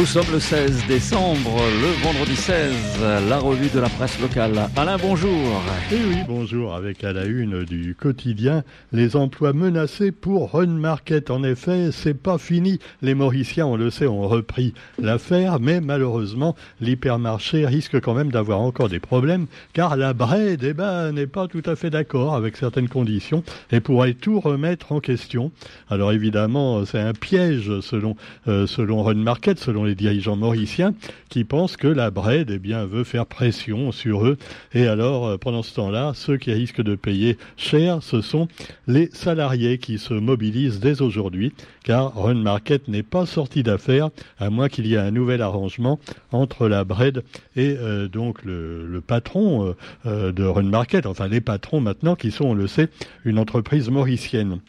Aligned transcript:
Nous 0.00 0.06
sommes 0.06 0.32
le 0.32 0.40
16 0.40 0.86
décembre, 0.86 1.60
le 1.82 2.02
vendredi 2.02 2.34
16, 2.34 2.72
la 3.28 3.38
revue 3.38 3.68
de 3.68 3.80
la 3.80 3.90
presse 3.90 4.18
locale. 4.18 4.58
Alain, 4.74 4.96
bonjour. 4.96 5.62
Eh 5.92 5.96
oui, 5.96 6.16
bonjour. 6.26 6.74
Avec 6.74 7.04
à 7.04 7.12
la 7.12 7.26
une 7.26 7.64
du 7.64 7.94
quotidien, 7.94 8.64
les 8.92 9.14
emplois 9.14 9.52
menacés 9.52 10.10
pour 10.10 10.52
Run 10.52 10.68
Market. 10.68 11.30
En 11.30 11.44
effet, 11.44 11.90
c'est 11.92 12.14
pas 12.14 12.38
fini. 12.38 12.78
Les 13.02 13.12
Mauriciens, 13.12 13.66
on 13.66 13.76
le 13.76 13.90
sait, 13.90 14.06
ont 14.06 14.26
repris 14.26 14.72
l'affaire, 14.98 15.60
mais 15.60 15.82
malheureusement, 15.82 16.56
l'hypermarché 16.80 17.66
risque 17.66 18.00
quand 18.00 18.14
même 18.14 18.32
d'avoir 18.32 18.62
encore 18.62 18.88
des 18.88 19.00
problèmes, 19.00 19.48
car 19.74 19.98
la 19.98 20.14
Braid, 20.14 20.64
eh 20.64 20.72
ben, 20.72 21.12
n'est 21.12 21.26
pas 21.26 21.46
tout 21.46 21.62
à 21.66 21.76
fait 21.76 21.90
d'accord 21.90 22.34
avec 22.34 22.56
certaines 22.56 22.88
conditions 22.88 23.44
et 23.70 23.80
pourrait 23.80 24.14
tout 24.14 24.40
remettre 24.40 24.92
en 24.92 25.00
question. 25.00 25.52
Alors 25.90 26.12
évidemment, 26.12 26.86
c'est 26.86 27.00
un 27.00 27.12
piège 27.12 27.80
selon, 27.80 28.16
euh, 28.48 28.66
selon 28.66 29.02
Run 29.02 29.16
Market, 29.16 29.58
selon 29.58 29.84
les 29.84 29.89
dirigeants 29.94 30.36
mauriciens 30.36 30.94
qui 31.28 31.44
pensent 31.44 31.76
que 31.76 31.88
la 31.88 32.10
Bred 32.10 32.50
eh 32.50 32.58
bien, 32.58 32.84
veut 32.84 33.04
faire 33.04 33.26
pression 33.26 33.92
sur 33.92 34.26
eux. 34.26 34.36
Et 34.74 34.86
alors, 34.86 35.26
euh, 35.26 35.36
pendant 35.38 35.62
ce 35.62 35.74
temps-là, 35.74 36.12
ceux 36.14 36.36
qui 36.36 36.52
risquent 36.52 36.82
de 36.82 36.94
payer 36.94 37.38
cher, 37.56 38.02
ce 38.02 38.20
sont 38.20 38.48
les 38.86 39.08
salariés 39.12 39.78
qui 39.78 39.98
se 39.98 40.14
mobilisent 40.14 40.80
dès 40.80 41.02
aujourd'hui, 41.02 41.52
car 41.84 42.14
Run 42.14 42.34
Market 42.34 42.88
n'est 42.88 43.02
pas 43.02 43.26
sorti 43.26 43.62
d'affaires, 43.62 44.10
à 44.38 44.50
moins 44.50 44.68
qu'il 44.68 44.86
y 44.86 44.94
ait 44.94 44.98
un 44.98 45.10
nouvel 45.10 45.42
arrangement 45.42 45.98
entre 46.32 46.68
la 46.68 46.84
Bred 46.84 47.22
et 47.56 47.76
euh, 47.78 48.08
donc 48.08 48.44
le, 48.44 49.02
patron 49.06 49.74
euh, 50.06 50.32
de 50.32 50.44
Run 50.44 50.64
Market, 50.64 51.06
enfin 51.06 51.28
les 51.28 51.40
patrons 51.40 51.80
maintenant 51.80 52.16
qui 52.16 52.30
sont, 52.30 52.46
on 52.46 52.54
le 52.54 52.66
sait, 52.66 52.88
une 53.24 53.38
entreprise 53.38 53.88
mauricienne. 53.90 54.60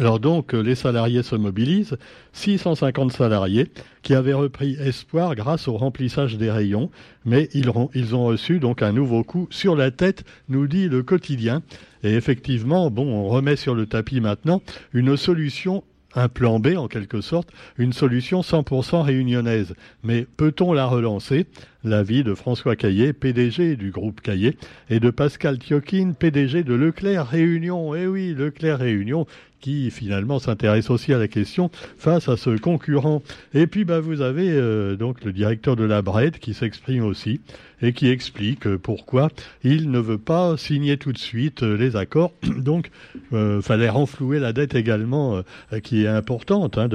Alors 0.00 0.18
donc, 0.18 0.54
euh, 0.54 0.60
les 0.60 0.74
salariés 0.74 1.22
se 1.22 1.36
mobilisent, 1.36 1.96
650 2.32 3.12
salariés 3.12 3.68
qui 4.02 4.14
avaient 4.14 4.32
repris 4.32 4.76
espoir 4.80 5.36
grâce 5.36 5.68
au 5.68 5.76
remplissage 5.76 6.36
des 6.36 6.50
rayons, 6.50 6.90
mais 7.24 7.48
ils, 7.54 7.70
ils 7.94 8.14
ont 8.16 8.24
reçu 8.24 8.58
donc 8.58 8.82
un 8.82 8.92
nouveau 8.92 9.22
coup 9.22 9.46
sur 9.50 9.76
la 9.76 9.92
tête, 9.92 10.24
nous 10.48 10.66
dit 10.66 10.88
le 10.88 11.04
quotidien. 11.04 11.62
Et 12.02 12.14
effectivement, 12.14 12.90
bon, 12.90 13.06
on 13.06 13.28
remet 13.28 13.54
sur 13.54 13.76
le 13.76 13.86
tapis 13.86 14.20
maintenant 14.20 14.62
une 14.92 15.16
solution 15.16 15.84
un 16.16 16.28
plan 16.28 16.60
B 16.60 16.76
en 16.76 16.88
quelque 16.88 17.20
sorte, 17.20 17.50
une 17.76 17.92
solution 17.92 18.40
100% 18.40 19.02
réunionnaise. 19.02 19.74
Mais 20.02 20.26
peut-on 20.36 20.72
la 20.72 20.86
relancer? 20.86 21.46
L'avis 21.84 22.24
de 22.24 22.34
François 22.34 22.76
Caillé, 22.76 23.12
PDG 23.12 23.76
du 23.76 23.90
groupe 23.90 24.22
Caillé, 24.22 24.56
et 24.88 25.00
de 25.00 25.10
Pascal 25.10 25.58
Thiokin, 25.58 26.12
PDG 26.18 26.64
de 26.64 26.72
Leclerc 26.72 27.28
Réunion. 27.28 27.94
Eh 27.94 28.06
oui, 28.06 28.34
Leclerc 28.34 28.78
Réunion, 28.78 29.26
qui 29.60 29.90
finalement 29.90 30.38
s'intéresse 30.38 30.88
aussi 30.88 31.12
à 31.12 31.18
la 31.18 31.28
question 31.28 31.70
face 31.98 32.28
à 32.28 32.38
ce 32.38 32.56
concurrent. 32.56 33.22
Et 33.52 33.66
puis 33.66 33.84
bah, 33.84 34.00
vous 34.00 34.22
avez 34.22 34.50
euh, 34.50 34.96
donc 34.96 35.24
le 35.24 35.32
directeur 35.32 35.76
de 35.76 35.84
la 35.84 36.00
BRED 36.00 36.38
qui 36.38 36.54
s'exprime 36.54 37.04
aussi 37.04 37.40
et 37.84 37.92
qui 37.92 38.08
explique 38.08 38.66
euh, 38.66 38.78
pourquoi 38.78 39.30
il 39.62 39.90
ne 39.90 39.98
veut 39.98 40.18
pas 40.18 40.56
signer 40.56 40.96
tout 40.96 41.12
de 41.12 41.18
suite 41.18 41.62
euh, 41.62 41.76
les 41.76 41.96
accords. 41.96 42.32
Donc, 42.56 42.90
euh, 43.32 43.60
fallait 43.60 43.88
renflouer 43.88 44.38
la 44.38 44.52
dette 44.52 44.74
également, 44.74 45.42
qui 45.82 46.04
est 46.04 46.08
importante. 46.08 46.78
Hein, 46.78 46.88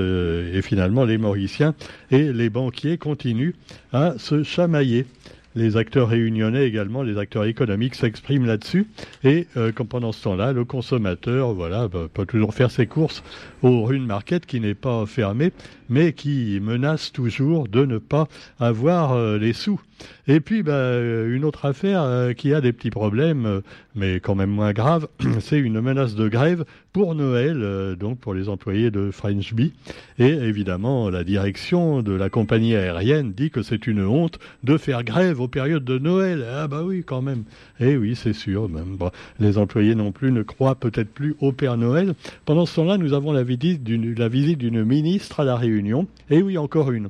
et 0.53 0.61
finalement, 0.61 1.05
les 1.05 1.17
Mauriciens 1.17 1.75
et 2.11 2.31
les 2.33 2.49
banquiers 2.49 2.97
continuent 2.97 3.53
à 3.93 4.15
se 4.17 4.43
chamailler 4.43 4.78
chamaillé 4.79 5.05
les 5.55 5.77
acteurs 5.77 6.09
réunionnais 6.09 6.67
également, 6.67 7.03
les 7.03 7.17
acteurs 7.17 7.45
économiques 7.45 7.95
s'expriment 7.95 8.45
là-dessus. 8.45 8.87
Et 9.23 9.47
euh, 9.57 9.71
pendant 9.71 10.11
ce 10.11 10.23
temps-là, 10.23 10.53
le 10.53 10.65
consommateur 10.65 11.53
voilà, 11.53 11.87
bah, 11.87 12.07
peut 12.13 12.25
toujours 12.25 12.53
faire 12.53 12.71
ses 12.71 12.85
courses 12.85 13.23
au 13.63 13.83
Rune 13.83 14.05
Market 14.05 14.45
qui 14.45 14.59
n'est 14.59 14.75
pas 14.75 15.05
fermé, 15.05 15.51
mais 15.89 16.13
qui 16.13 16.59
menace 16.61 17.11
toujours 17.11 17.67
de 17.67 17.85
ne 17.85 17.97
pas 17.97 18.27
avoir 18.59 19.13
euh, 19.13 19.37
les 19.37 19.53
sous. 19.53 19.81
Et 20.27 20.39
puis, 20.39 20.63
bah, 20.63 20.73
euh, 20.73 21.35
une 21.35 21.43
autre 21.43 21.65
affaire 21.65 22.33
qui 22.37 22.53
a 22.53 22.61
des 22.61 22.71
petits 22.71 22.91
problèmes, 22.91 23.61
mais 23.95 24.19
quand 24.19 24.35
même 24.35 24.51
moins 24.51 24.71
grave, 24.71 25.07
c'est 25.39 25.59
une 25.59 25.81
menace 25.81 26.15
de 26.15 26.29
grève 26.29 26.63
pour 26.93 27.15
Noël, 27.15 27.95
donc 27.99 28.19
pour 28.19 28.33
les 28.33 28.49
employés 28.49 28.91
de 28.91 29.11
French 29.11 29.53
Bee. 29.53 29.73
Et 30.17 30.29
évidemment, 30.29 31.09
la 31.09 31.23
direction 31.23 32.01
de 32.01 32.13
la 32.13 32.29
compagnie 32.29 32.75
aérienne 32.75 33.33
dit 33.33 33.51
que 33.51 33.61
c'est 33.61 33.87
une 33.87 34.03
honte 34.03 34.39
de 34.63 34.77
faire 34.77 35.03
grève 35.03 35.38
aux 35.39 35.47
périodes 35.47 35.83
de 35.83 35.97
Noël. 35.97 36.45
Ah 36.53 36.67
bah 36.67 36.83
oui, 36.83 37.03
quand 37.05 37.21
même. 37.21 37.43
Eh 37.79 37.97
oui, 37.97 38.15
c'est 38.15 38.33
sûr. 38.33 38.69
Même. 38.69 38.97
les 39.39 39.57
employés 39.57 39.95
non 39.95 40.11
plus 40.11 40.31
ne 40.31 40.43
croient 40.43 40.75
peut-être 40.75 41.09
plus 41.09 41.35
au 41.39 41.51
Père 41.51 41.77
Noël. 41.77 42.13
Pendant 42.45 42.65
ce 42.65 42.75
temps-là, 42.75 42.97
nous 42.97 43.13
avons 43.13 43.31
la 43.31 43.43
visite 43.43 43.83
d'une 43.83 44.83
ministre 44.83 45.39
à 45.41 45.43
la 45.43 45.55
Réunion. 45.55 46.07
Et 46.29 46.41
oui, 46.41 46.57
encore 46.57 46.91
une. 46.91 47.09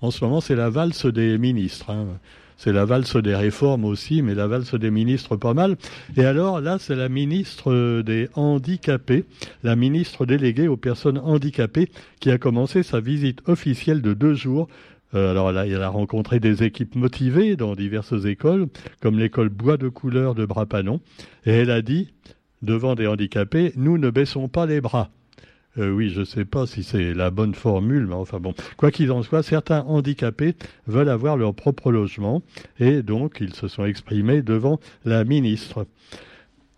En 0.00 0.10
ce 0.10 0.24
moment, 0.24 0.40
c'est 0.40 0.56
la 0.56 0.70
valse 0.70 1.06
des 1.06 1.38
ministres. 1.38 1.90
Hein. 1.90 2.06
C'est 2.58 2.72
la 2.72 2.84
valse 2.84 3.16
des 3.16 3.36
réformes 3.36 3.84
aussi, 3.84 4.20
mais 4.20 4.34
la 4.34 4.48
valse 4.48 4.74
des 4.74 4.90
ministres 4.90 5.36
pas 5.36 5.54
mal. 5.54 5.76
Et 6.16 6.24
alors 6.24 6.60
là, 6.60 6.78
c'est 6.80 6.96
la 6.96 7.08
ministre 7.08 8.02
des 8.02 8.28
handicapés, 8.34 9.24
la 9.62 9.76
ministre 9.76 10.26
déléguée 10.26 10.66
aux 10.66 10.76
personnes 10.76 11.18
handicapées, 11.18 11.88
qui 12.18 12.32
a 12.32 12.38
commencé 12.38 12.82
sa 12.82 12.98
visite 12.98 13.48
officielle 13.48 14.02
de 14.02 14.12
deux 14.12 14.34
jours 14.34 14.66
euh, 15.14 15.30
alors 15.30 15.52
là, 15.52 15.66
elle 15.66 15.82
a 15.82 15.88
rencontré 15.88 16.40
des 16.40 16.62
équipes 16.62 16.94
motivées 16.94 17.56
dans 17.56 17.74
diverses 17.74 18.24
écoles, 18.24 18.66
comme 19.00 19.18
l'école 19.18 19.48
Bois 19.48 19.76
de 19.76 19.88
couleur 19.88 20.34
de 20.34 20.44
Brapanon, 20.44 21.00
et 21.46 21.50
elle 21.50 21.70
a 21.70 21.82
dit, 21.82 22.12
devant 22.62 22.94
des 22.94 23.06
handicapés, 23.06 23.72
nous 23.76 23.98
ne 23.98 24.10
baissons 24.10 24.48
pas 24.48 24.66
les 24.66 24.80
bras. 24.80 25.10
Euh, 25.78 25.90
oui, 25.90 26.10
je 26.10 26.20
ne 26.20 26.24
sais 26.24 26.44
pas 26.44 26.66
si 26.66 26.82
c'est 26.82 27.14
la 27.14 27.30
bonne 27.30 27.54
formule, 27.54 28.06
mais 28.06 28.14
enfin 28.14 28.40
bon. 28.40 28.54
Quoi 28.76 28.90
qu'il 28.90 29.12
en 29.12 29.22
soit, 29.22 29.42
certains 29.42 29.82
handicapés 29.82 30.54
veulent 30.86 31.08
avoir 31.08 31.36
leur 31.36 31.54
propre 31.54 31.92
logement 31.92 32.42
et 32.80 33.02
donc 33.02 33.38
ils 33.40 33.54
se 33.54 33.68
sont 33.68 33.84
exprimés 33.84 34.42
devant 34.42 34.80
la 35.04 35.24
ministre. 35.24 35.86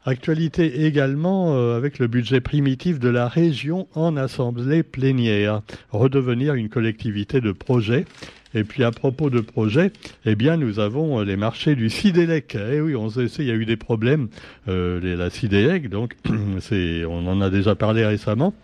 Actualité 0.07 0.87
également 0.87 1.55
euh, 1.55 1.77
avec 1.77 1.99
le 1.99 2.07
budget 2.07 2.41
primitif 2.41 2.99
de 2.99 3.11
la 3.11 3.29
région 3.29 3.87
en 3.95 4.17
assemblée 4.17 4.83
plénière. 4.83 5.61
Redevenir 5.91 6.55
une 6.55 6.71
collectivité 6.71 7.43
de 7.43 7.53
projet. 7.53 8.07
Et 8.55 8.65
puis 8.65 8.83
à 8.83 8.93
propos 8.93 9.29
de 9.29 9.41
projet, 9.41 9.93
eh 10.25 10.35
bien 10.35 10.57
nous 10.57 10.81
avons 10.81 11.21
euh, 11.21 11.25
les 11.25 11.37
marchés 11.37 11.75
du 11.75 11.91
Sidélec. 11.91 12.57
Eh 12.57 12.81
oui, 12.81 12.97
on 12.97 13.11
sait, 13.11 13.27
il 13.41 13.45
y 13.45 13.51
a 13.51 13.55
eu 13.55 13.67
des 13.67 13.77
problèmes. 13.77 14.29
Euh, 14.69 15.17
la 15.17 15.29
Sidélec, 15.29 15.91
donc 15.91 16.17
on 16.31 17.27
en 17.27 17.41
a 17.43 17.51
déjà 17.51 17.75
parlé 17.75 18.07
récemment 18.07 18.55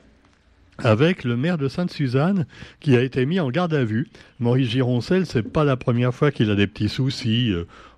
avec 0.78 1.24
le 1.24 1.36
maire 1.36 1.56
de 1.58 1.68
Sainte-Suzanne 1.68 2.46
qui 2.80 2.96
a 2.96 3.02
été 3.02 3.24
mis 3.26 3.40
en 3.40 3.50
garde 3.50 3.74
à 3.74 3.84
vue. 3.84 4.08
Maurice 4.40 4.70
Gironcel, 4.70 5.26
c'est 5.26 5.42
pas 5.42 5.64
la 5.64 5.76
première 5.76 6.14
fois 6.14 6.30
qu'il 6.30 6.50
a 6.50 6.54
des 6.54 6.66
petits 6.66 6.90
soucis. 6.90 7.54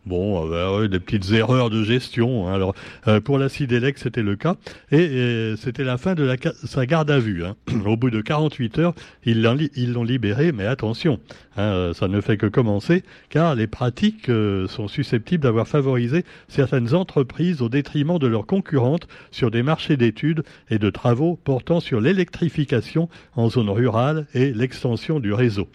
Bon, 0.07 0.47
euh, 0.53 0.81
bah 0.81 0.89
des 0.89 1.01
petites 1.01 1.31
erreurs 1.33 1.71
de 1.71 1.83
gestion. 1.83 2.49
Hein. 2.49 2.55
Alors, 2.55 2.75
euh, 3.07 3.21
pour 3.21 3.39
la 3.39 3.49
Sidélec, 3.49 3.99
c'était 3.99 4.23
le 4.23 4.37
cas. 4.37 4.57
Et, 4.91 5.55
c'était 5.57 5.85
la 5.85 5.99
fin 5.99 6.15
de 6.15 6.25
la, 6.25 6.37
sa 6.65 6.87
garde 6.87 7.11
à 7.11 7.19
vue. 7.19 7.45
Hein. 7.45 7.57
Au 7.87 7.97
bout 7.97 8.11
de 8.11 8.21
48 8.21 8.79
heures, 8.79 8.95
ils 9.25 9.43
l'ont 9.43 10.05
libéré, 10.05 10.53
mais 10.53 10.67
attention, 10.67 11.21
hein, 11.57 11.93
ça 11.95 12.09
ne 12.09 12.21
fait 12.21 12.37
que 12.37 12.47
commencer, 12.47 13.03
car 13.29 13.55
les 13.55 13.67
pratiques 13.67 14.31
sont 14.69 14.89
susceptibles 14.89 15.43
d'avoir 15.43 15.69
favorisé 15.69 16.25
certaines 16.49 16.95
entreprises 16.95 17.63
au 17.63 17.69
détriment 17.69 18.19
de 18.19 18.27
leurs 18.27 18.47
concurrentes 18.47 19.09
sur 19.31 19.51
des 19.51 19.63
marchés 19.63 19.97
d'études 19.97 20.43
et 20.71 20.79
de 20.79 20.91
travaux 20.91 21.39
portant 21.43 21.81
sur 21.81 22.01
l'électrification 22.01 23.09
en 23.37 23.49
zone 23.49 23.71
rurale 23.71 24.27
et 24.35 24.53
l'extension 24.53 25.21
du 25.21 25.33
réseau. 25.33 25.69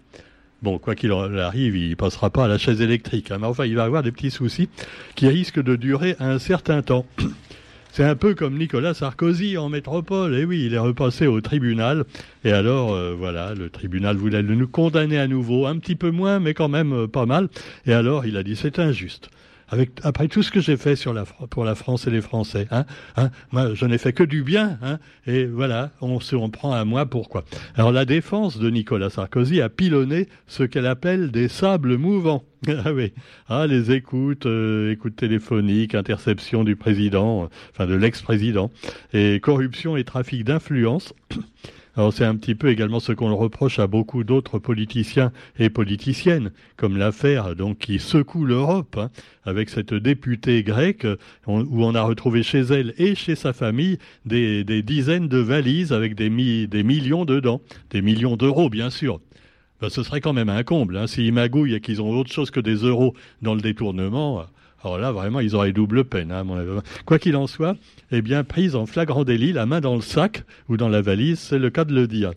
Bon, 0.63 0.77
quoi 0.77 0.95
qu'il 0.95 1.11
arrive, 1.11 1.75
il 1.75 1.97
passera 1.97 2.29
pas 2.29 2.45
à 2.45 2.47
la 2.47 2.57
chaise 2.57 2.79
électrique. 2.79 3.31
Hein, 3.31 3.37
mais 3.41 3.47
enfin, 3.47 3.65
il 3.65 3.75
va 3.75 3.83
avoir 3.83 4.01
des 4.01 4.13
petits 4.13 4.31
soucis 4.31 4.69
qui 5.13 5.27
risquent 5.27 5.61
de 5.61 5.75
durer 5.75 6.15
un 6.21 6.39
certain 6.39 6.81
temps. 6.81 7.05
C'est 7.91 8.05
un 8.05 8.15
peu 8.15 8.33
comme 8.33 8.57
Nicolas 8.57 8.93
Sarkozy 8.93 9.57
en 9.57 9.67
métropole. 9.67 10.33
Eh 10.39 10.45
oui, 10.45 10.63
il 10.65 10.73
est 10.73 10.79
repassé 10.79 11.27
au 11.27 11.41
tribunal. 11.41 12.05
Et 12.45 12.53
alors, 12.53 12.93
euh, 12.93 13.13
voilà, 13.13 13.53
le 13.53 13.69
tribunal 13.69 14.15
voulait 14.15 14.41
le 14.41 14.55
nous 14.55 14.69
condamner 14.69 15.19
à 15.19 15.27
nouveau, 15.27 15.65
un 15.65 15.77
petit 15.79 15.95
peu 15.95 16.11
moins, 16.11 16.39
mais 16.39 16.53
quand 16.53 16.69
même 16.69 16.93
euh, 16.93 17.07
pas 17.07 17.25
mal. 17.25 17.49
Et 17.85 17.91
alors, 17.91 18.25
il 18.25 18.37
a 18.37 18.43
dit 18.43 18.55
c'est 18.55 18.79
injuste 18.79 19.29
après 20.03 20.27
tout 20.27 20.43
ce 20.43 20.51
que 20.51 20.59
j'ai 20.59 20.77
fait 20.77 21.01
pour 21.49 21.65
la 21.65 21.75
France 21.75 22.07
et 22.07 22.11
les 22.11 22.21
Français, 22.21 22.67
hein, 22.71 22.85
hein, 23.17 23.29
moi, 23.51 23.73
je 23.73 23.85
n'ai 23.85 23.97
fait 23.97 24.13
que 24.13 24.23
du 24.23 24.43
bien, 24.43 24.77
hein, 24.81 24.99
et 25.27 25.45
voilà, 25.45 25.91
on 26.01 26.19
on 26.33 26.49
prend 26.49 26.71
à 26.71 26.85
moi 26.85 27.05
pourquoi. 27.05 27.43
Alors 27.75 27.91
la 27.91 28.05
défense 28.05 28.57
de 28.57 28.69
Nicolas 28.69 29.09
Sarkozy 29.09 29.61
a 29.61 29.69
pilonné 29.69 30.27
ce 30.47 30.63
qu'elle 30.63 30.87
appelle 30.87 31.31
des 31.31 31.47
sables 31.47 31.97
mouvants. 31.97 32.43
Ah 32.85 32.93
oui, 32.93 33.11
ah 33.49 33.67
les 33.67 33.91
écoutes, 33.91 34.45
euh, 34.45 34.93
écoutes 34.93 35.17
téléphoniques, 35.17 35.95
interception 35.95 36.63
du 36.63 36.77
président, 36.77 37.49
enfin 37.71 37.87
de 37.87 37.93
l'ex-président, 37.93 38.71
et 39.11 39.41
corruption 39.41 39.97
et 39.97 40.05
trafic 40.05 40.45
d'influence. 40.45 41.13
Alors 41.95 42.11
c'est 42.11 42.25
un 42.25 42.35
petit 42.35 42.55
peu 42.55 42.69
également 42.69 42.99
ce 42.99 43.11
qu'on 43.11 43.35
reproche 43.35 43.77
à 43.77 43.85
beaucoup 43.85 44.23
d'autres 44.23 44.57
politiciens 44.57 45.31
et 45.59 45.69
politiciennes, 45.69 46.51
comme 46.75 46.97
l'affaire 46.97 47.55
donc 47.55 47.77
qui 47.77 47.99
secoue 47.99 48.45
l'Europe, 48.45 48.97
hein, 48.97 49.11
avec 49.43 49.69
cette 49.69 49.93
députée 49.93 50.63
grecque 50.63 51.05
où 51.45 51.85
on 51.85 51.93
a 51.93 52.01
retrouvé 52.01 52.41
chez 52.41 52.61
elle 52.61 52.95
et 52.97 53.13
chez 53.13 53.35
sa 53.35 53.53
famille 53.53 53.99
des, 54.25 54.63
dizaines 54.81 55.27
de 55.27 55.37
valises 55.37 55.93
avec 55.93 56.15
des, 56.15 56.65
des 56.65 56.83
millions 56.83 57.25
dedans, 57.25 57.61
des 57.91 58.01
millions 58.01 58.37
d'euros 58.37 58.71
bien 58.71 58.89
sûr. 58.89 59.19
ben, 59.79 59.89
ce 59.89 60.01
serait 60.01 60.21
quand 60.21 60.33
même 60.33 60.49
un 60.49 60.63
comble. 60.63 60.97
Hein. 60.97 61.05
S'ils 61.05 61.31
magouillent 61.31 61.75
et 61.75 61.79
qu'ils 61.79 62.01
ont 62.01 62.09
autre 62.09 62.31
chose 62.31 62.49
que 62.49 62.59
des 62.59 62.77
euros 62.77 63.13
dans 63.43 63.53
le 63.53 63.61
détournement, 63.61 64.43
alors 64.83 64.97
là, 64.97 65.11
vraiment, 65.11 65.39
ils 65.39 65.55
auraient 65.55 65.71
double 65.71 66.03
peine. 66.03 66.31
Hein, 66.31 66.45
Quoi 67.05 67.19
qu'il 67.19 67.35
en 67.35 67.47
soit, 67.47 67.77
eh 68.11 68.21
bien, 68.21 68.43
prise 68.43 68.75
en 68.75 68.85
flagrant 68.85 69.23
délit, 69.23 69.53
la 69.53 69.65
main 69.65 69.79
dans 69.79 69.95
le 69.95 70.01
sac 70.01 70.43
ou 70.67 70.77
dans 70.77 70.89
la 70.89 71.01
valise, 71.01 71.39
c'est 71.39 71.59
le 71.59 71.69
cas 71.69 71.85
de 71.85 71.93
le 71.93 72.07
dire. 72.07 72.31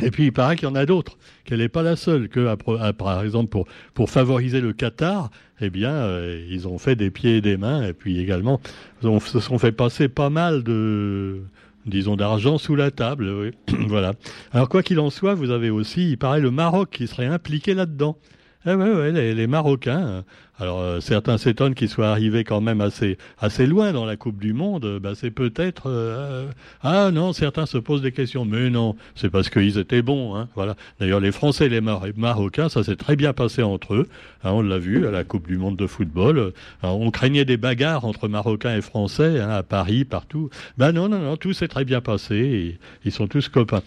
Et 0.00 0.10
puis 0.10 0.24
il 0.24 0.32
paraît 0.32 0.56
qu'il 0.56 0.66
y 0.66 0.70
en 0.70 0.74
a 0.74 0.86
d'autres, 0.86 1.18
qu'elle 1.44 1.58
n'est 1.58 1.68
pas 1.68 1.82
la 1.82 1.96
seule, 1.96 2.28
que 2.28 2.54
par 2.92 3.22
exemple 3.22 3.50
pour, 3.50 3.66
pour 3.92 4.08
favoriser 4.08 4.60
le 4.62 4.72
Qatar, 4.72 5.30
eh 5.60 5.68
bien 5.68 5.92
euh, 5.92 6.44
ils 6.50 6.66
ont 6.66 6.78
fait 6.78 6.96
des 6.96 7.10
pieds 7.10 7.36
et 7.36 7.40
des 7.42 7.58
mains, 7.58 7.86
et 7.86 7.92
puis 7.92 8.18
également 8.18 8.60
ils 9.02 9.20
se 9.20 9.38
sont 9.38 9.58
fait 9.58 9.70
passer 9.70 10.08
pas 10.08 10.30
mal 10.30 10.64
de 10.64 11.42
disons 11.84 12.16
d'argent 12.16 12.56
sous 12.56 12.74
la 12.74 12.90
table, 12.90 13.52
voilà. 13.86 14.14
Alors 14.52 14.70
quoi 14.70 14.82
qu'il 14.82 14.98
en 14.98 15.10
soit, 15.10 15.34
vous 15.34 15.50
avez 15.50 15.68
aussi, 15.68 16.12
il 16.12 16.16
paraît 16.16 16.40
le 16.40 16.50
Maroc 16.50 16.88
qui 16.90 17.06
serait 17.06 17.26
impliqué 17.26 17.74
là-dedans. 17.74 18.16
Eh 18.64 18.74
ouais, 18.74 19.34
les 19.34 19.46
Marocains. 19.48 20.24
Alors 20.62 20.78
euh, 20.78 21.00
certains 21.00 21.38
s'étonnent 21.38 21.74
qu'ils 21.74 21.88
soient 21.88 22.10
arrivés 22.10 22.44
quand 22.44 22.60
même 22.60 22.80
assez 22.80 23.18
assez 23.40 23.66
loin 23.66 23.92
dans 23.92 24.06
la 24.06 24.16
Coupe 24.16 24.38
du 24.38 24.52
Monde. 24.52 25.00
Bah, 25.02 25.14
c'est 25.16 25.32
peut-être 25.32 25.90
euh, 25.90 26.46
ah 26.82 27.10
non, 27.10 27.32
certains 27.32 27.66
se 27.66 27.78
posent 27.78 28.00
des 28.00 28.12
questions, 28.12 28.44
mais 28.44 28.70
non, 28.70 28.94
c'est 29.16 29.28
parce 29.28 29.50
qu'ils 29.50 29.76
étaient 29.76 30.02
bons. 30.02 30.36
Hein, 30.36 30.48
voilà. 30.54 30.76
D'ailleurs, 31.00 31.18
les 31.18 31.32
Français 31.32 31.66
et 31.66 31.68
les 31.68 31.80
Marocains, 31.80 32.68
ça 32.68 32.84
s'est 32.84 32.94
très 32.94 33.16
bien 33.16 33.32
passé 33.32 33.64
entre 33.64 33.94
eux. 33.94 34.08
Hein, 34.44 34.52
on 34.52 34.62
l'a 34.62 34.78
vu 34.78 35.04
à 35.04 35.10
la 35.10 35.24
Coupe 35.24 35.48
du 35.48 35.58
Monde 35.58 35.76
de 35.76 35.88
football. 35.88 36.52
on 36.84 37.10
craignait 37.10 37.44
des 37.44 37.56
bagarres 37.56 38.04
entre 38.04 38.28
Marocains 38.28 38.76
et 38.76 38.82
Français 38.82 39.40
hein, 39.40 39.50
à 39.50 39.64
Paris, 39.64 40.04
partout. 40.04 40.48
Ben 40.78 40.92
non, 40.92 41.08
non, 41.08 41.18
non, 41.18 41.36
tout 41.36 41.54
s'est 41.54 41.66
très 41.66 41.84
bien 41.84 42.00
passé. 42.00 42.78
Ils 43.04 43.10
sont 43.10 43.26
tous 43.26 43.48
copains. 43.48 43.82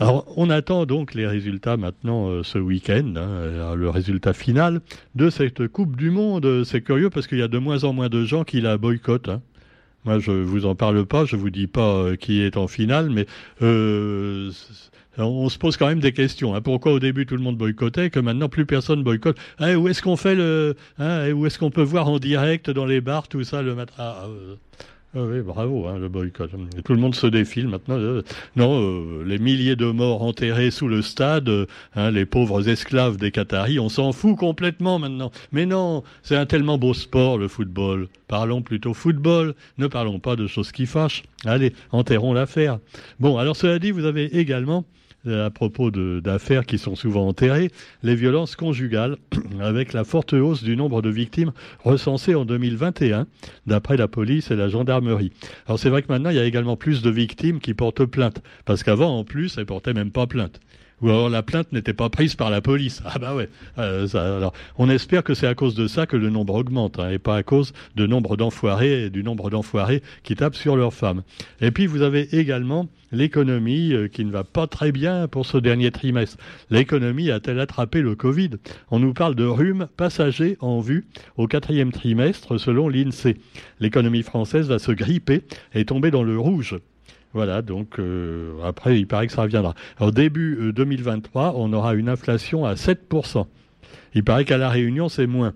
Alors, 0.00 0.24
on 0.36 0.50
attend 0.50 0.86
donc 0.86 1.14
les 1.14 1.26
résultats 1.26 1.76
maintenant 1.76 2.28
euh, 2.28 2.42
ce 2.42 2.58
week-end, 2.58 3.14
hein, 3.16 3.28
euh, 3.28 3.74
le 3.76 3.88
résultat 3.88 4.32
final 4.32 4.80
de 5.14 5.30
cette 5.30 5.68
Coupe 5.68 5.94
du 5.94 6.10
Monde. 6.10 6.64
C'est 6.64 6.80
curieux 6.80 7.10
parce 7.10 7.28
qu'il 7.28 7.38
y 7.38 7.42
a 7.42 7.48
de 7.48 7.58
moins 7.58 7.84
en 7.84 7.92
moins 7.92 8.08
de 8.08 8.24
gens 8.24 8.42
qui 8.42 8.60
la 8.60 8.76
boycottent. 8.76 9.28
Hein. 9.28 9.40
Moi, 10.04 10.18
je 10.18 10.32
vous 10.32 10.66
en 10.66 10.74
parle 10.74 11.06
pas, 11.06 11.24
je 11.26 11.36
vous 11.36 11.50
dis 11.50 11.68
pas 11.68 11.94
euh, 11.94 12.16
qui 12.16 12.40
est 12.40 12.56
en 12.56 12.66
finale, 12.66 13.08
mais 13.08 13.26
on 15.16 15.48
se 15.48 15.58
pose 15.58 15.76
quand 15.76 15.86
même 15.86 16.00
des 16.00 16.12
questions. 16.12 16.56
Hein. 16.56 16.60
Pourquoi 16.60 16.92
au 16.92 16.98
début 16.98 17.24
tout 17.24 17.36
le 17.36 17.42
monde 17.42 17.56
boycottait, 17.56 18.10
que 18.10 18.18
maintenant 18.18 18.48
plus 18.48 18.66
personne 18.66 19.04
boycotte? 19.04 19.38
Eh, 19.60 19.76
Où 19.76 19.86
est-ce 19.86 20.02
qu'on 20.02 20.16
fait 20.16 20.34
le 20.34 20.74
hein, 20.98 21.30
Où 21.30 21.46
est-ce 21.46 21.56
qu'on 21.56 21.70
peut 21.70 21.82
voir 21.82 22.08
en 22.08 22.18
direct 22.18 22.68
dans 22.68 22.84
les 22.84 23.00
bars 23.00 23.28
tout 23.28 23.44
ça 23.44 23.62
le 23.62 23.76
matin 23.76 23.94
ah 23.98 24.26
oui, 25.14 25.40
bravo, 25.42 25.86
hein, 25.86 25.98
le 25.98 26.08
boycott. 26.08 26.50
tout 26.84 26.92
le 26.92 26.98
monde 26.98 27.14
se 27.14 27.26
défile 27.26 27.68
maintenant. 27.68 27.96
Euh, 27.96 28.22
non, 28.56 28.80
euh, 28.80 29.24
les 29.24 29.38
milliers 29.38 29.76
de 29.76 29.86
morts 29.86 30.22
enterrés 30.22 30.70
sous 30.70 30.88
le 30.88 31.02
stade, 31.02 31.48
euh, 31.48 31.66
hein, 31.94 32.10
les 32.10 32.26
pauvres 32.26 32.68
esclaves 32.68 33.16
des 33.16 33.30
Qataris, 33.30 33.78
on 33.78 33.88
s'en 33.88 34.12
fout 34.12 34.36
complètement 34.36 34.98
maintenant. 34.98 35.30
Mais 35.52 35.66
non, 35.66 36.02
c'est 36.22 36.36
un 36.36 36.46
tellement 36.46 36.78
beau 36.78 36.94
sport, 36.94 37.38
le 37.38 37.48
football. 37.48 38.08
Parlons 38.26 38.62
plutôt 38.62 38.92
football, 38.92 39.54
ne 39.78 39.86
parlons 39.86 40.18
pas 40.18 40.34
de 40.34 40.46
choses 40.46 40.72
qui 40.72 40.86
fâchent. 40.86 41.22
Allez, 41.44 41.72
enterrons 41.92 42.32
l'affaire. 42.32 42.78
Bon, 43.20 43.38
alors 43.38 43.56
cela 43.56 43.78
dit, 43.78 43.92
vous 43.92 44.06
avez 44.06 44.36
également 44.36 44.84
à 45.26 45.50
propos 45.50 45.90
d'affaires 45.90 46.66
qui 46.66 46.78
sont 46.78 46.96
souvent 46.96 47.26
enterrées, 47.28 47.70
les 48.02 48.14
violences 48.14 48.56
conjugales, 48.56 49.16
avec 49.60 49.92
la 49.92 50.04
forte 50.04 50.32
hausse 50.32 50.62
du 50.62 50.76
nombre 50.76 51.02
de 51.02 51.10
victimes 51.10 51.52
recensées 51.80 52.34
en 52.34 52.44
2021, 52.44 53.26
d'après 53.66 53.96
la 53.96 54.08
police 54.08 54.50
et 54.50 54.56
la 54.56 54.68
gendarmerie. 54.68 55.32
Alors 55.66 55.78
c'est 55.78 55.90
vrai 55.90 56.02
que 56.02 56.08
maintenant, 56.08 56.30
il 56.30 56.36
y 56.36 56.40
a 56.40 56.44
également 56.44 56.76
plus 56.76 57.02
de 57.02 57.10
victimes 57.10 57.60
qui 57.60 57.74
portent 57.74 58.04
plainte, 58.04 58.42
parce 58.64 58.82
qu'avant, 58.82 59.18
en 59.18 59.24
plus, 59.24 59.56
elles 59.58 59.66
portaient 59.66 59.94
même 59.94 60.10
pas 60.10 60.26
plainte 60.26 60.60
ou 61.04 61.10
alors 61.10 61.28
la 61.28 61.42
plainte 61.42 61.70
n'était 61.72 61.92
pas 61.92 62.08
prise 62.08 62.34
par 62.34 62.48
la 62.48 62.62
police. 62.62 63.02
Ah 63.04 63.18
bah 63.18 63.34
ouais. 63.34 63.50
Euh, 63.78 64.48
on 64.78 64.88
espère 64.88 65.22
que 65.22 65.34
c'est 65.34 65.46
à 65.46 65.54
cause 65.54 65.74
de 65.74 65.86
ça 65.86 66.06
que 66.06 66.16
le 66.16 66.30
nombre 66.30 66.54
augmente, 66.54 66.98
hein, 66.98 67.10
et 67.10 67.18
pas 67.18 67.36
à 67.36 67.42
cause 67.42 67.74
de 67.94 68.06
nombre 68.06 68.38
d'enfoirés 68.38 69.04
et 69.04 69.10
du 69.10 69.22
nombre 69.22 69.50
d'enfoirés 69.50 70.02
qui 70.22 70.34
tapent 70.34 70.56
sur 70.56 70.76
leurs 70.76 70.94
femmes. 70.94 71.22
Et 71.60 71.70
puis 71.70 71.86
vous 71.86 72.00
avez 72.00 72.34
également 72.34 72.88
l'économie 73.12 73.92
euh, 73.92 74.08
qui 74.08 74.24
ne 74.24 74.30
va 74.30 74.44
pas 74.44 74.66
très 74.66 74.92
bien 74.92 75.28
pour 75.28 75.44
ce 75.44 75.58
dernier 75.58 75.90
trimestre. 75.90 76.38
L'économie 76.70 77.30
a-t-elle 77.30 77.60
attrapé 77.60 78.00
le 78.00 78.14
Covid? 78.14 78.52
On 78.90 78.98
nous 78.98 79.12
parle 79.12 79.34
de 79.34 79.44
rhume 79.44 79.88
passager 79.98 80.56
en 80.60 80.80
vue 80.80 81.04
au 81.36 81.46
quatrième 81.46 81.92
trimestre 81.92 82.58
selon 82.58 82.88
l'INSEE. 82.88 83.36
L'économie 83.78 84.22
française 84.22 84.68
va 84.68 84.78
se 84.78 84.92
gripper 84.92 85.42
et 85.74 85.84
tomber 85.84 86.10
dans 86.10 86.22
le 86.22 86.38
rouge. 86.38 86.78
Voilà, 87.34 87.62
donc 87.62 87.98
euh, 87.98 88.52
après, 88.64 88.98
il 88.98 89.08
paraît 89.08 89.26
que 89.26 89.32
ça 89.32 89.42
reviendra. 89.42 89.74
Alors 89.98 90.12
début 90.12 90.72
2023, 90.72 91.48
euh, 91.48 91.52
on 91.56 91.72
aura 91.72 91.94
une 91.94 92.08
inflation 92.08 92.64
à 92.64 92.74
7%. 92.74 93.46
Il 94.14 94.22
paraît 94.22 94.44
qu'à 94.44 94.56
la 94.56 94.68
Réunion, 94.68 95.08
c'est 95.08 95.26
moins. 95.26 95.52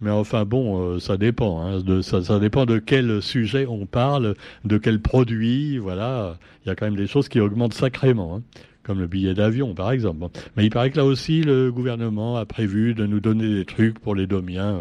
Mais 0.00 0.10
enfin 0.10 0.46
bon, 0.46 0.94
euh, 0.94 0.98
ça 1.00 1.18
dépend. 1.18 1.60
Hein, 1.60 1.82
ça, 2.02 2.38
dépend 2.38 2.64
de 2.64 2.78
quel 2.78 3.20
sujet 3.20 3.66
on 3.66 3.84
parle, 3.84 4.36
de 4.64 4.78
quel 4.78 5.00
produit. 5.02 5.76
Voilà, 5.76 6.38
il 6.64 6.68
y 6.68 6.72
a 6.72 6.74
quand 6.74 6.86
même 6.86 6.96
des 6.96 7.06
choses 7.06 7.28
qui 7.28 7.40
augmentent 7.40 7.74
sacrément, 7.74 8.36
hein, 8.36 8.42
comme 8.82 8.98
le 8.98 9.06
billet 9.06 9.34
d'avion 9.34 9.74
par 9.74 9.92
exemple. 9.92 10.28
Mais 10.56 10.64
il 10.64 10.70
paraît 10.70 10.90
que 10.90 10.96
là 10.96 11.04
aussi, 11.04 11.42
le 11.42 11.70
gouvernement 11.70 12.36
a 12.36 12.46
prévu 12.46 12.94
de 12.94 13.04
nous 13.04 13.20
donner 13.20 13.54
des 13.54 13.66
trucs 13.66 13.98
pour 13.98 14.14
les 14.14 14.26
domiens. 14.26 14.78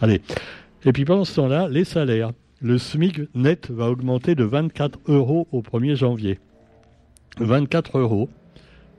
Allez. 0.00 0.22
Et 0.86 0.92
puis 0.92 1.04
pendant 1.04 1.26
ce 1.26 1.36
temps-là, 1.36 1.68
les 1.68 1.84
salaires 1.84 2.32
le 2.60 2.78
SMIC 2.78 3.34
net 3.34 3.70
va 3.70 3.90
augmenter 3.90 4.34
de 4.34 4.44
24 4.44 5.00
euros 5.08 5.48
au 5.52 5.62
1er 5.62 5.96
janvier. 5.96 6.38
24 7.38 7.98
euros. 7.98 8.28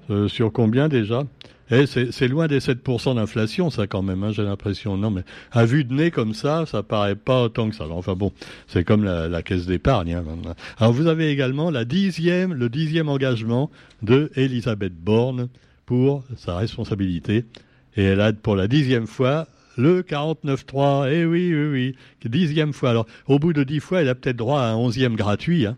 Euh, 0.10 0.28
sur 0.28 0.52
combien 0.52 0.88
déjà? 0.88 1.24
Eh, 1.72 1.88
c'est 1.88 2.28
loin 2.28 2.48
des 2.48 2.60
7% 2.60 3.16
d'inflation, 3.16 3.72
ça 3.72 3.88
quand 3.88 4.04
même, 4.04 4.24
hein, 4.24 4.32
j'ai 4.32 4.44
l'impression. 4.44 4.98
Non, 4.98 5.10
mais 5.10 5.24
à 5.52 5.66
vue 5.66 5.84
de 5.84 5.96
nez 5.96 6.12
comme 6.12 6.36
ça, 6.36 6.66
ça 6.68 6.84
paraît 6.84 7.16
pas 7.16 7.42
autant 7.44 7.70
que 7.70 7.76
ça. 7.76 7.88
Enfin 7.90 8.14
bon, 8.14 8.32
c'est 8.68 8.84
comme 8.84 9.04
la, 9.04 9.42
caisse 9.42 9.66
d'épargne. 9.66 10.14
Hein, 10.14 10.24
Alors 10.78 10.94
vous 10.94 11.08
avez 11.08 11.32
également 11.32 11.72
la 11.72 11.84
dixième, 11.84 12.54
le 12.54 12.70
dixième 12.70 13.10
engagement 13.10 13.72
de 14.04 14.30
Elisabeth 14.36 14.94
Borne 14.94 15.50
pour 15.88 16.24
sa 16.38 16.56
responsabilité. 16.56 17.46
Et 17.98 18.04
elle 18.04 18.22
a 18.22 18.32
pour 18.32 18.56
la 18.56 18.68
dixième 18.68 19.08
fois 19.08 19.48
le 19.78 20.02
49.3. 20.02 21.10
Eh 21.12 21.26
oui, 21.26 21.54
oui, 21.54 21.68
oui. 21.72 21.96
Dixième 22.30 22.74
fois. 22.74 22.92
Alors, 22.92 23.06
au 23.28 23.40
bout 23.40 23.54
de 23.54 23.64
dix 23.64 23.80
fois, 23.80 24.02
elle 24.02 24.10
a 24.10 24.16
peut-être 24.16 24.38
droit 24.38 24.62
à 24.62 24.72
un 24.72 24.76
onzième 24.76 25.16
gratuit. 25.16 25.66
Hein. 25.66 25.78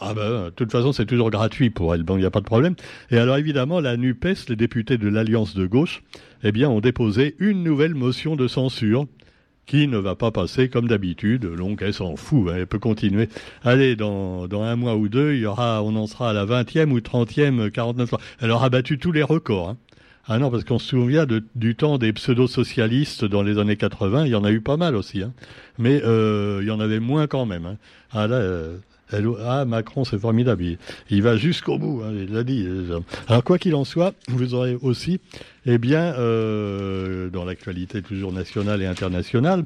Ah 0.00 0.14
ben, 0.14 0.44
de 0.44 0.50
toute 0.50 0.70
façon, 0.70 0.92
c'est 0.92 1.06
toujours 1.06 1.30
gratuit 1.30 1.70
pour 1.70 1.92
elle, 1.92 2.04
bon, 2.04 2.16
il 2.16 2.20
n'y 2.20 2.26
a 2.26 2.30
pas 2.30 2.40
de 2.40 2.44
problème. 2.44 2.76
Et 3.10 3.18
alors, 3.18 3.36
évidemment, 3.36 3.80
la 3.80 3.96
NUPES, 3.96 4.48
les 4.48 4.56
députés 4.56 4.96
de 4.96 5.08
l'Alliance 5.08 5.54
de 5.54 5.66
gauche, 5.66 6.02
eh 6.44 6.52
bien, 6.52 6.68
ont 6.70 6.80
déposé 6.80 7.34
une 7.40 7.64
nouvelle 7.64 7.94
motion 7.94 8.36
de 8.36 8.46
censure 8.46 9.06
qui 9.66 9.88
ne 9.88 9.98
va 9.98 10.14
pas 10.14 10.30
passer 10.30 10.68
comme 10.68 10.86
d'habitude. 10.86 11.46
Donc, 11.56 11.82
elle 11.82 11.92
s'en 11.92 12.14
fout, 12.14 12.48
hein, 12.48 12.54
elle 12.58 12.66
peut 12.68 12.78
continuer. 12.78 13.28
Allez, 13.64 13.96
dans, 13.96 14.48
un 14.50 14.76
mois 14.76 14.94
ou 14.94 15.08
deux, 15.08 15.34
il 15.34 15.40
y 15.40 15.46
aura, 15.46 15.82
on 15.82 15.96
en 15.96 16.06
sera 16.06 16.30
à 16.30 16.32
la 16.32 16.46
20e 16.46 16.90
ou 16.90 17.00
30e 17.00 17.70
49 17.70 18.14
Elle 18.40 18.52
aura 18.52 18.70
battu 18.70 18.98
tous 18.98 19.12
les 19.12 19.24
records. 19.24 19.70
Hein. 19.70 19.76
Ah 20.30 20.38
non, 20.38 20.50
parce 20.50 20.64
qu'on 20.64 20.78
se 20.78 20.88
souvient 20.88 21.26
du 21.54 21.74
temps 21.74 21.96
des 21.96 22.12
pseudo-socialistes 22.12 23.24
dans 23.24 23.42
les 23.42 23.56
années 23.56 23.76
80, 23.76 24.26
il 24.26 24.32
y 24.32 24.34
en 24.34 24.44
a 24.44 24.50
eu 24.50 24.60
pas 24.60 24.76
mal 24.76 24.94
aussi, 24.94 25.22
hein. 25.22 25.32
mais 25.78 26.02
euh, 26.04 26.58
il 26.60 26.68
y 26.68 26.70
en 26.70 26.80
avait 26.80 27.00
moins 27.00 27.26
quand 27.26 27.46
même. 27.46 27.64
Hein. 27.64 27.78
Ah 28.12 28.26
là, 28.26 28.36
euh, 28.36 28.76
ah, 29.12 29.64
Macron, 29.64 30.04
c'est 30.04 30.18
formidable, 30.18 30.76
il, 31.10 31.22
va 31.22 31.36
jusqu'au 31.36 31.78
bout, 31.78 32.02
hein, 32.04 32.12
il 32.14 32.32
l'a 32.32 32.44
dit. 32.44 32.66
Alors 33.28 33.44
quoi 33.44 33.58
qu'il 33.58 33.74
en 33.74 33.84
soit, 33.84 34.14
vous 34.28 34.54
aurez 34.54 34.76
aussi, 34.80 35.20
eh 35.66 35.78
bien, 35.78 36.14
euh, 36.14 37.28
dans 37.30 37.44
l'actualité 37.44 38.02
toujours 38.02 38.32
nationale 38.32 38.82
et 38.82 38.86
internationale, 38.86 39.64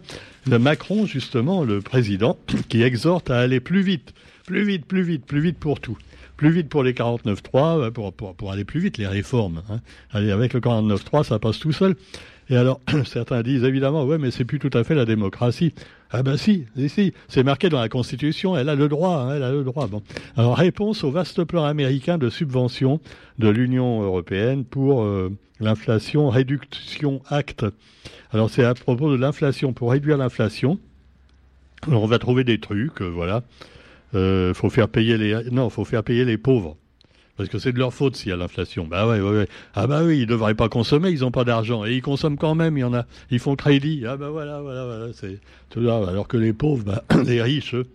le 0.48 0.58
Macron, 0.58 1.06
justement, 1.06 1.64
le 1.64 1.80
président, 1.80 2.36
qui 2.68 2.82
exhorte 2.82 3.30
à 3.30 3.38
aller 3.38 3.60
plus 3.60 3.82
vite, 3.82 4.12
plus 4.46 4.64
vite, 4.64 4.86
plus 4.86 5.02
vite, 5.02 5.24
plus 5.24 5.40
vite 5.40 5.58
pour 5.58 5.80
tout 5.80 5.96
plus 6.42 6.50
vite 6.50 6.68
pour 6.68 6.82
les 6.82 6.92
49.3, 6.92 7.78
euh, 7.78 7.90
pour, 7.92 8.12
pour, 8.12 8.34
pour 8.34 8.50
aller 8.50 8.64
plus 8.64 8.80
vite, 8.80 8.98
les 8.98 9.06
réformes. 9.06 9.62
Hein. 9.70 9.78
Allez, 10.10 10.32
avec 10.32 10.54
le 10.54 10.60
49.3, 10.60 11.22
ça 11.22 11.38
passe 11.38 11.60
tout 11.60 11.70
seul. 11.70 11.94
Et 12.48 12.56
alors, 12.56 12.80
certains 13.04 13.42
disent 13.42 13.64
évidemment, 13.64 14.04
ouais, 14.04 14.18
mais 14.18 14.30
c'est 14.30 14.44
plus 14.44 14.58
tout 14.58 14.76
à 14.76 14.84
fait 14.84 14.94
la 14.94 15.04
démocratie. 15.04 15.72
Ah 16.10 16.22
ben 16.22 16.36
si, 16.36 16.66
si, 16.88 17.14
c'est 17.28 17.42
marqué 17.42 17.70
dans 17.70 17.80
la 17.80 17.88
Constitution, 17.88 18.56
elle 18.56 18.68
a 18.68 18.74
le 18.74 18.88
droit, 18.88 19.16
hein, 19.16 19.36
elle 19.36 19.42
a 19.42 19.50
le 19.50 19.64
droit. 19.64 19.86
Bon. 19.86 20.02
Alors, 20.36 20.56
réponse 20.56 21.04
au 21.04 21.10
vaste 21.10 21.44
plan 21.44 21.64
américain 21.64 22.18
de 22.18 22.28
subvention 22.28 23.00
de 23.38 23.48
l'Union 23.48 24.02
européenne 24.02 24.64
pour 24.64 25.02
euh, 25.02 25.30
l'inflation, 25.58 26.28
réduction 26.28 27.22
acte. 27.28 27.64
Alors, 28.30 28.50
c'est 28.50 28.64
à 28.64 28.74
propos 28.74 29.10
de 29.10 29.16
l'inflation, 29.16 29.72
pour 29.72 29.92
réduire 29.92 30.18
l'inflation. 30.18 30.78
on 31.88 32.06
va 32.06 32.18
trouver 32.18 32.44
des 32.44 32.58
trucs, 32.58 33.00
euh, 33.00 33.08
voilà. 33.08 33.42
Euh, 34.14 34.52
faut 34.52 34.68
faire 34.68 34.88
payer 34.88 35.16
les 35.16 35.50
non, 35.50 35.70
faut 35.70 35.86
faire 35.86 36.02
payer 36.04 36.26
les 36.26 36.36
pauvres. 36.36 36.76
Parce 37.36 37.48
que 37.48 37.58
c'est 37.58 37.72
de 37.72 37.78
leur 37.78 37.94
faute 37.94 38.16
s'il 38.16 38.28
y 38.28 38.32
a 38.32 38.36
l'inflation. 38.36 38.86
Bah 38.86 39.06
ouais. 39.06 39.48
Ah 39.74 39.86
bah 39.86 40.02
oui, 40.04 40.20
ils 40.20 40.26
devraient 40.26 40.54
pas 40.54 40.68
consommer, 40.68 41.10
ils 41.10 41.24
ont 41.24 41.30
pas 41.30 41.44
d'argent. 41.44 41.84
Et 41.84 41.94
ils 41.94 42.02
consomment 42.02 42.36
quand 42.36 42.54
même, 42.54 42.76
il 42.76 42.80
y 42.80 42.84
en 42.84 42.92
a. 42.92 43.06
Ils 43.30 43.38
font 43.38 43.56
crédit. 43.56 44.04
Ah 44.06 44.16
bah 44.16 44.28
voilà, 44.28 44.60
voilà, 44.60 44.84
voilà. 44.84 45.12
C'est 45.14 45.40
tout 45.70 45.80
Alors 45.88 46.28
que 46.28 46.36
les 46.36 46.52
pauvres, 46.52 46.84
bah, 46.84 47.04
les 47.24 47.40
riches, 47.40 47.74
eux, 47.74 47.86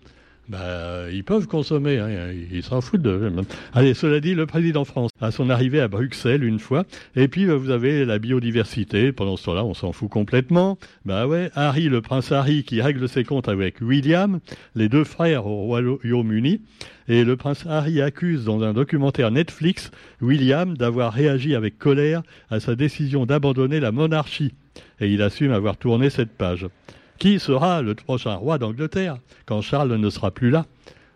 bah, 0.50 1.12
ils 1.12 1.24
peuvent 1.24 1.48
consommer, 1.48 1.98
hein, 1.98 2.32
ils 2.52 2.64
s'en 2.64 2.80
foutent 2.80 3.02
de. 3.02 3.32
Allez, 3.74 3.94
cela 3.94 4.20
dit, 4.20 4.34
le 4.34 4.46
président 4.46 4.86
France 4.86 5.12
à 5.20 5.32
son 5.32 5.50
arrivée 5.50 5.82
à 5.82 5.88
Bruxelles 5.88 6.44
une 6.44 6.60
fois, 6.60 6.86
et 7.16 7.28
puis 7.28 7.46
vous 7.46 7.70
avez 7.70 8.06
la 8.06 8.18
biodiversité. 8.18 9.12
Pendant 9.12 9.36
ce 9.36 9.46
temps-là, 9.46 9.66
on 9.66 9.74
s'en 9.74 9.92
fout 9.92 10.10
complètement. 10.10 10.78
Bah 11.06 11.28
ouais, 11.28 11.50
Harry, 11.56 11.90
le 11.90 12.02
prince 12.02 12.32
Harry, 12.32 12.64
qui 12.64 12.82
règle 12.82 13.10
ses 13.10 13.24
comptes 13.24 13.50
avec 13.50 13.82
William, 13.82 14.40
les 14.76 14.88
deux 14.88 15.04
frères 15.04 15.46
au 15.48 15.64
Royaume-Uni, 15.64 16.62
et 17.10 17.24
le 17.24 17.36
prince 17.36 17.66
Harry 17.68 18.02
accuse 18.02 18.46
dans 18.46 18.64
un 18.64 18.74
documentaire 18.74 19.32
Netflix 19.32 19.92
William 20.22 20.78
d'avoir 20.78 21.14
réagi 21.14 21.56
avec 21.56 21.78
colère 21.78 22.22
à 22.50 22.60
sa 22.60 22.76
décision 22.76 23.26
d'abandonner 23.26 23.80
la 23.80 23.92
monarchie, 23.92 24.54
et 25.02 25.10
il 25.12 25.22
assume 25.22 25.52
avoir 25.52 25.78
tourné 25.78 26.10
cette 26.10 26.32
page. 26.32 26.68
Qui 27.18 27.40
sera 27.40 27.82
le 27.82 27.96
prochain 27.96 28.36
roi 28.36 28.58
d'Angleterre 28.58 29.18
quand 29.46 29.62
Charles 29.62 29.96
ne 29.96 30.10
sera 30.10 30.32
plus 30.32 30.52
là? 30.52 30.66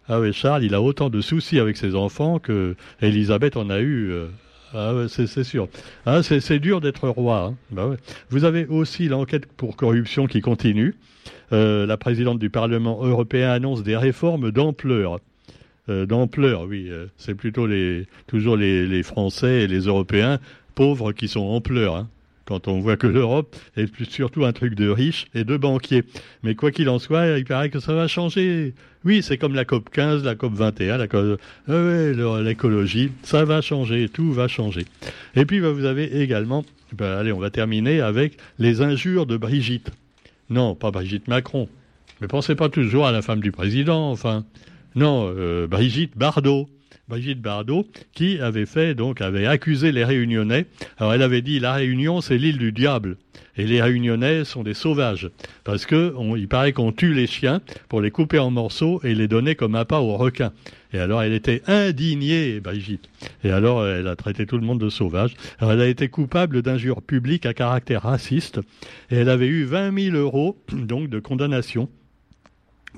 Ah 0.07 0.19
oui, 0.19 0.33
Charles, 0.33 0.63
il 0.63 0.73
a 0.73 0.81
autant 0.81 1.09
de 1.09 1.21
soucis 1.21 1.59
avec 1.59 1.77
ses 1.77 1.95
enfants 1.95 2.39
que 2.39 2.75
Elisabeth 3.01 3.55
en 3.55 3.69
a 3.69 3.79
eu. 3.79 4.11
Euh, 4.11 4.27
ah 4.73 4.93
c'est 5.07 5.43
sûr. 5.43 5.67
Ah, 6.05 6.23
c'est 6.23 6.59
dur 6.59 6.81
d'être 6.81 7.07
roi. 7.07 7.51
Hein. 7.51 7.55
Bah. 7.71 7.95
Vous 8.29 8.45
avez 8.45 8.65
aussi 8.65 9.09
l'enquête 9.09 9.45
pour 9.45 9.75
corruption 9.75 10.25
qui 10.25 10.41
continue. 10.41 10.95
Euh, 11.53 11.85
la 11.85 11.97
présidente 11.97 12.39
du 12.39 12.49
Parlement 12.49 13.05
européen 13.05 13.51
annonce 13.51 13.83
des 13.83 13.95
réformes 13.95 14.51
d'ampleur. 14.51 15.19
Euh, 15.89 16.05
d'ampleur, 16.07 16.63
oui. 16.63 16.89
c'est 17.17 17.35
plutôt 17.35 17.67
toujours 18.25 18.57
les, 18.57 18.87
les, 18.87 19.03
Français 19.03 19.63
et 19.63 19.67
les 19.67 19.81
Européens 19.81 20.39
pauvres 20.73 21.11
qui 21.11 21.27
sont 21.27 21.41
en 21.41 21.61
pleurs. 21.61 21.95
Hein 21.95 22.09
quand 22.51 22.67
on 22.67 22.81
voit 22.81 22.97
que 22.97 23.07
l'Europe 23.07 23.55
est 23.77 24.03
surtout 24.09 24.43
un 24.43 24.51
truc 24.51 24.75
de 24.75 24.89
riches 24.89 25.27
et 25.33 25.45
de 25.45 25.55
banquiers. 25.55 26.03
Mais 26.43 26.53
quoi 26.53 26.69
qu'il 26.69 26.89
en 26.89 26.99
soit, 26.99 27.37
il 27.37 27.45
paraît 27.45 27.69
que 27.69 27.79
ça 27.79 27.93
va 27.93 28.09
changer. 28.09 28.73
Oui, 29.05 29.23
c'est 29.23 29.37
comme 29.37 29.55
la 29.55 29.63
COP 29.63 29.89
15, 29.89 30.25
la 30.25 30.35
COP 30.35 30.53
21, 30.53 30.97
la 30.97 31.07
COP... 31.07 31.39
Euh, 31.69 32.43
l'écologie, 32.43 33.11
ça 33.23 33.45
va 33.45 33.61
changer, 33.61 34.09
tout 34.09 34.33
va 34.33 34.49
changer. 34.49 34.83
Et 35.37 35.45
puis 35.45 35.61
bah, 35.61 35.71
vous 35.71 35.85
avez 35.85 36.21
également, 36.21 36.65
bah, 36.91 37.19
allez, 37.19 37.31
on 37.31 37.39
va 37.39 37.51
terminer 37.51 38.01
avec 38.01 38.35
les 38.59 38.81
injures 38.81 39.25
de 39.25 39.37
Brigitte. 39.37 39.89
Non, 40.49 40.75
pas 40.75 40.91
Brigitte 40.91 41.29
Macron. 41.29 41.69
Mais 42.19 42.27
pensez 42.27 42.55
pas 42.55 42.67
toujours 42.67 43.07
à 43.07 43.13
la 43.13 43.21
femme 43.21 43.39
du 43.39 43.53
président, 43.53 44.11
enfin. 44.11 44.43
Non, 44.93 45.33
euh, 45.33 45.67
Brigitte 45.67 46.17
Bardot. 46.17 46.67
Brigitte 47.11 47.41
Bardot, 47.41 47.85
qui 48.13 48.39
avait 48.39 48.65
fait, 48.65 48.95
donc, 48.95 49.19
avait 49.19 49.45
accusé 49.45 49.91
les 49.91 50.05
Réunionnais. 50.05 50.65
Alors, 50.97 51.13
elle 51.13 51.23
avait 51.23 51.41
dit, 51.41 51.59
la 51.59 51.73
Réunion, 51.73 52.21
c'est 52.21 52.37
l'île 52.37 52.57
du 52.57 52.71
diable. 52.71 53.17
Et 53.57 53.65
les 53.65 53.81
Réunionnais 53.81 54.45
sont 54.45 54.63
des 54.63 54.73
sauvages. 54.73 55.29
Parce 55.65 55.85
que, 55.85 56.15
il 56.37 56.47
paraît 56.47 56.71
qu'on 56.71 56.93
tue 56.93 57.13
les 57.13 57.27
chiens 57.27 57.59
pour 57.89 57.99
les 57.99 58.11
couper 58.11 58.39
en 58.39 58.49
morceaux 58.49 59.01
et 59.03 59.13
les 59.13 59.27
donner 59.27 59.55
comme 59.55 59.75
appât 59.75 59.99
aux 59.99 60.15
requins. 60.15 60.53
Et 60.93 60.99
alors, 60.99 61.21
elle 61.21 61.33
était 61.33 61.61
indignée, 61.67 62.61
Brigitte. 62.61 63.09
Et 63.43 63.51
alors, 63.51 63.85
elle 63.85 64.07
a 64.07 64.15
traité 64.15 64.45
tout 64.45 64.57
le 64.57 64.65
monde 64.65 64.79
de 64.79 64.89
sauvage. 64.89 65.33
Elle 65.59 65.81
a 65.81 65.87
été 65.87 66.07
coupable 66.07 66.61
d'injures 66.61 67.01
publiques 67.01 67.45
à 67.45 67.53
caractère 67.53 68.03
raciste. 68.03 68.61
Et 69.09 69.17
elle 69.17 69.29
avait 69.29 69.47
eu 69.47 69.65
20 69.65 70.11
000 70.11 70.15
euros, 70.15 70.57
donc, 70.71 71.09
de 71.09 71.19
condamnation. 71.19 71.89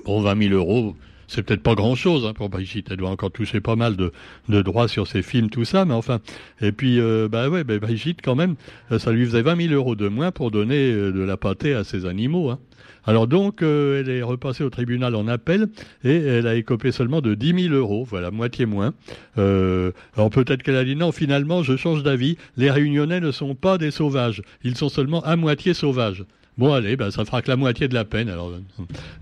Bon, 0.04 0.20
20 0.20 0.50
000 0.50 0.54
euros, 0.54 0.94
c'est 1.28 1.42
peut-être 1.42 1.62
pas 1.62 1.74
grand-chose 1.74 2.26
hein, 2.26 2.32
pour 2.32 2.48
Brigitte. 2.48 2.88
Elle 2.90 2.98
doit 2.98 3.10
encore 3.10 3.30
toucher 3.30 3.60
pas 3.60 3.76
mal 3.76 3.96
de, 3.96 4.12
droits 4.62 4.88
sur 4.88 5.06
ses 5.06 5.22
films, 5.22 5.50
tout 5.50 5.64
ça. 5.64 5.84
Mais 5.84 5.94
enfin, 5.94 6.20
et 6.60 6.72
puis, 6.72 7.00
euh, 7.00 7.28
bah 7.30 7.48
ouais, 7.48 7.64
bah 7.64 7.78
Brigitte, 7.78 8.20
quand 8.22 8.34
même, 8.34 8.56
euh, 8.92 8.98
ça 8.98 9.12
lui 9.12 9.24
faisait 9.24 9.42
20 9.42 9.68
000 9.68 9.74
euros 9.74 9.94
de 9.94 10.08
moins 10.08 10.30
pour 10.30 10.50
donner 10.50 10.92
euh, 10.92 11.12
de 11.12 11.20
la 11.20 11.36
pâtée 11.36 11.74
à 11.74 11.84
ses 11.84 12.06
animaux. 12.06 12.50
Hein. 12.50 12.58
Alors 13.06 13.26
donc, 13.26 13.60
elle 13.60 14.08
est 14.08 14.22
repassée 14.22 14.64
au 14.64 14.70
tribunal 14.70 15.14
en 15.14 15.28
appel 15.28 15.68
et 16.04 16.16
elle 16.16 16.46
a 16.46 16.54
écopé 16.54 16.90
seulement 16.90 17.20
de 17.20 17.34
10 17.34 17.64
000 17.68 17.74
euros, 17.74 18.02
voilà, 18.08 18.30
moitié 18.30 18.64
moins. 18.64 18.94
alors 19.36 20.30
peut-être 20.30 20.62
qu'elle 20.62 20.76
a 20.76 20.84
dit 20.84 20.96
non, 20.96 21.12
finalement, 21.12 21.62
je 21.62 21.76
change 21.76 22.02
d'avis. 22.02 22.38
Les 22.56 22.70
Réunionnais 22.70 23.20
ne 23.20 23.30
sont 23.30 23.54
pas 23.54 23.76
des 23.76 23.90
sauvages, 23.90 24.40
ils 24.62 24.74
sont 24.74 24.88
seulement 24.88 25.22
à 25.22 25.36
moitié 25.36 25.74
sauvages. 25.74 26.24
Bon, 26.56 26.72
allez, 26.72 26.96
ben, 26.96 27.10
ça 27.10 27.24
fera 27.24 27.42
que 27.42 27.48
la 27.48 27.56
moitié 27.56 27.88
de 27.88 27.94
la 27.94 28.04
peine. 28.04 28.28
Alors, 28.28 28.52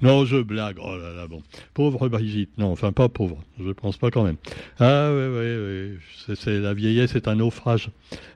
non, 0.03 0.25
je 0.25 0.37
blague. 0.37 0.77
Oh 0.83 0.97
là 0.97 1.15
là, 1.15 1.27
bon. 1.27 1.43
Pauvre 1.73 2.09
Brigitte. 2.09 2.51
Non, 2.59 2.71
enfin, 2.73 2.93
pas 2.93 3.09
pauvre. 3.09 3.39
Je 3.59 3.71
pense 3.71 3.97
pas 3.97 4.11
quand 4.11 4.25
même. 4.25 4.37
Ah, 4.79 5.11
oui, 5.13 5.25
oui, 5.29 5.93
oui. 6.29 6.35
C'est, 6.37 6.59
la 6.59 6.75
vieillesse 6.75 7.15
est 7.15 7.29
un 7.29 7.37
naufrage. 7.37 7.89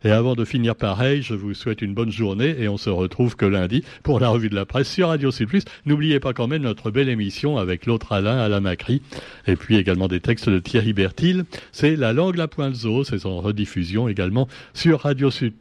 Et 0.05 0.11
avant 0.11 0.35
de 0.35 0.45
finir 0.45 0.77
pareil, 0.77 1.23
je 1.23 1.35
vous 1.35 1.53
souhaite 1.53 1.83
une 1.83 1.93
bonne 1.93 2.11
journée 2.11 2.57
et 2.59 2.69
on 2.69 2.79
se 2.79 2.89
retrouve 2.89 3.37
que 3.37 3.45
lundi 3.45 3.85
pour 4.03 4.19
la 4.19 4.29
revue 4.29 4.49
de 4.49 4.55
la 4.55 4.65
presse 4.65 4.91
sur 4.91 5.09
Radio 5.09 5.31
C+. 5.31 5.47
N'oubliez 5.85 6.21
pas 6.21 6.33
quand 6.33 6.47
même 6.47 6.63
notre 6.63 6.91
belle 6.91 7.09
émission 7.09 7.59
avec 7.59 7.85
l'autre 7.87 8.13
Alain, 8.13 8.39
Alain 8.39 8.61
Macri, 8.61 9.03
et 9.47 9.57
puis 9.57 9.77
également 9.77 10.09
des 10.09 10.21
textes 10.21 10.49
de 10.49 10.59
Thierry 10.59 10.93
Bertil. 10.93 11.45
C'est 11.73 11.97
La 11.97 12.13
langue, 12.13 12.37
la 12.37 12.49
pointe 12.49 12.75
zoo. 12.75 13.05
C'est 13.05 13.27
en 13.27 13.41
rediffusion 13.41 14.09
également 14.09 14.49
sur 14.73 15.01
Radio 15.01 15.31
Sud 15.31 15.53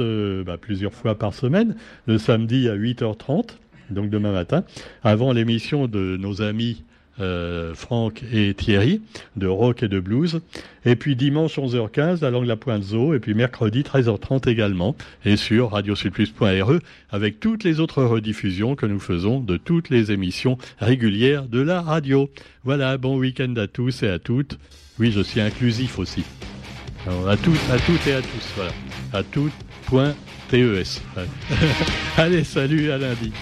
euh, 0.00 0.44
bah, 0.44 0.56
plusieurs 0.58 0.92
fois 0.92 1.16
par 1.16 1.34
semaine, 1.34 1.76
le 2.06 2.18
samedi 2.18 2.68
à 2.68 2.74
8h30, 2.84 3.56
donc 3.90 4.10
demain 4.10 4.32
matin, 4.32 4.64
avant 5.02 5.32
l'émission 5.32 5.86
de 5.86 6.16
nos 6.16 6.42
amis 6.42 6.84
euh, 7.20 7.74
Franck 7.74 8.24
et 8.32 8.54
Thierry, 8.54 9.00
de 9.36 9.46
rock 9.46 9.84
et 9.84 9.88
de 9.88 10.00
blues. 10.00 10.40
Et 10.84 10.96
puis 10.96 11.14
dimanche 11.14 11.58
11h15, 11.58 12.22
la 12.22 12.30
langue 12.30 12.46
la 12.46 12.56
pointe 12.56 12.82
zoo. 12.82 13.14
Et 13.14 13.20
puis 13.20 13.34
mercredi 13.34 13.82
13h30 13.82 14.48
également. 14.48 14.96
Et 15.24 15.36
sur 15.36 15.70
radiosudplus.re 15.70 16.80
avec 17.10 17.38
toutes 17.38 17.62
les 17.62 17.78
autres 17.78 18.02
rediffusions 18.02 18.74
que 18.74 18.86
nous 18.86 18.98
faisons 18.98 19.38
de 19.38 19.56
toutes 19.56 19.90
les 19.90 20.10
émissions 20.10 20.58
régulières 20.78 21.46
de 21.46 21.60
la 21.60 21.82
radio. 21.82 22.28
Voilà, 22.64 22.98
bon 22.98 23.16
week-end 23.16 23.54
à 23.56 23.68
tous 23.68 24.02
et 24.02 24.08
à 24.08 24.18
toutes. 24.18 24.58
Oui, 24.98 25.12
je 25.12 25.20
suis 25.20 25.40
inclusif 25.40 25.98
aussi. 26.00 26.24
à 27.06 27.36
toutes, 27.36 27.70
à 27.70 27.78
toutes 27.78 28.06
et 28.08 28.14
à 28.14 28.22
tous. 28.22 28.52
Voilà. 28.56 28.72
À 29.12 29.22
toutes. 29.22 29.52
TES. 30.50 31.00
Allez, 32.16 32.44
salut, 32.44 32.90
à 32.90 32.98
lundi. 32.98 33.32